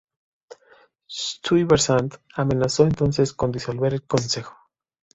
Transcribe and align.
Stuyvesant 1.07 2.15
amenazó 2.33 2.85
entonces 2.85 3.33
con 3.33 3.51
disolver 3.51 3.93
el 3.93 4.03
consejo. 4.07 4.57